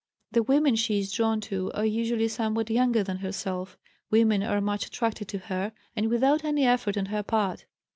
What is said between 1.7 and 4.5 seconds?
are usually somewhat younger than herself. Women